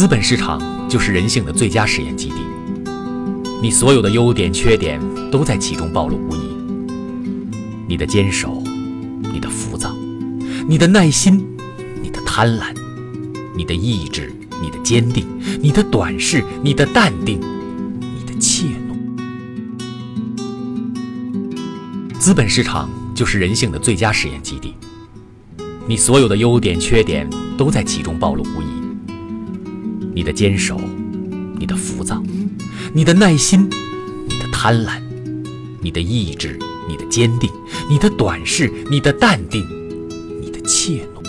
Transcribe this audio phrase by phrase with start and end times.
[0.00, 2.36] 资本市场就是人性的最佳实验基地，
[3.60, 4.98] 你所有的优点、缺点
[5.30, 6.40] 都在其中暴露无遗。
[7.86, 8.62] 你的坚守，
[9.30, 9.94] 你的浮躁，
[10.66, 11.46] 你的耐心，
[12.02, 12.74] 你的贪婪，
[13.54, 14.32] 你的意志，
[14.62, 15.26] 你的坚定，
[15.60, 17.38] 你的短视，你的淡定，
[18.00, 18.96] 你的怯懦。
[22.18, 24.74] 资本市场就是人性的最佳实验基地，
[25.86, 27.28] 你所有的优点、缺点
[27.58, 28.80] 都在其中暴露无遗。
[30.14, 30.80] 你的坚守，
[31.58, 32.22] 你的浮躁，
[32.92, 33.68] 你的耐心，
[34.28, 35.00] 你的贪婪，
[35.80, 37.50] 你的意志，你的坚定，
[37.88, 39.64] 你的短视，你的淡定，
[40.40, 41.19] 你的怯懦。